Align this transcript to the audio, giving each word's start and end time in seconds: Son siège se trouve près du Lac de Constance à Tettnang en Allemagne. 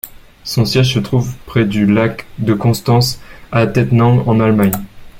Son 0.43 0.65
siège 0.65 0.95
se 0.95 0.97
trouve 0.97 1.35
près 1.45 1.63
du 1.63 1.85
Lac 1.85 2.25
de 2.39 2.55
Constance 2.55 3.21
à 3.51 3.67
Tettnang 3.67 4.27
en 4.27 4.39
Allemagne. 4.39 4.71